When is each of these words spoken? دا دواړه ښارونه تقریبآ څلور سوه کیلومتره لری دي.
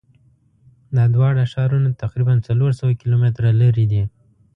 دا 0.95 1.03
دواړه 1.15 1.43
ښارونه 1.53 1.89
تقریبآ 2.03 2.33
څلور 2.47 2.71
سوه 2.79 2.93
کیلومتره 3.01 3.49
لری 3.61 3.85
دي. 3.91 4.03